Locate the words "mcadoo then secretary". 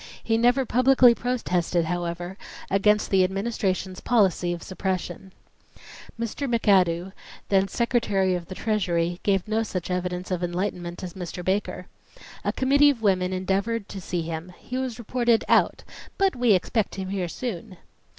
6.51-8.33